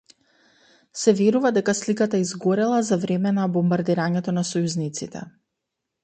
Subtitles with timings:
[1.01, 5.23] Се верува дека сликата изгорела за време на бомбардирањето на сојузниците.